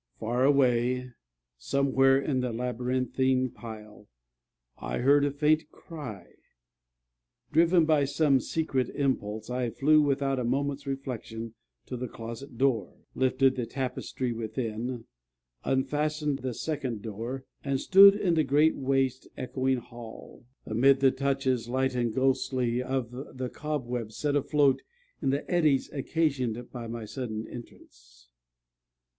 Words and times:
Far 0.19 0.43
away, 0.45 1.11
somewhere 1.59 2.17
in 2.19 2.39
the 2.39 2.51
labyrinthine 2.51 3.51
pile, 3.51 4.07
I 4.79 4.97
heard 4.97 5.23
a 5.23 5.29
faint 5.29 5.69
cry. 5.69 6.25
Driven 7.51 7.85
by 7.85 8.05
some 8.05 8.39
secret 8.39 8.89
impulse, 8.95 9.51
I 9.51 9.69
flew, 9.69 10.01
without 10.01 10.39
a 10.39 10.43
moment's 10.43 10.87
reflection, 10.87 11.53
to 11.85 11.95
the 11.95 12.07
closet 12.07 12.57
door, 12.57 12.97
lifted 13.13 13.55
the 13.55 13.67
tapestry 13.67 14.33
within, 14.33 15.05
unfastened 15.63 16.39
the 16.39 16.55
second 16.55 17.03
door, 17.03 17.45
and 17.63 17.79
stood 17.79 18.15
in 18.15 18.33
the 18.33 18.43
great 18.43 18.75
waste 18.75 19.27
echoing 19.37 19.77
hall, 19.77 20.47
amid 20.65 20.99
the 20.99 21.11
touches, 21.11 21.69
light 21.69 21.93
and 21.93 22.11
ghostly, 22.15 22.81
of 22.81 23.11
the 23.37 23.49
cobwebs 23.53 24.17
set 24.17 24.35
afloat 24.35 24.81
in 25.21 25.29
the 25.29 25.47
eddies 25.47 25.91
occasioned 25.93 26.71
by 26.71 26.87
my 26.87 27.05
sudden 27.05 27.45
entrance. 27.47 28.29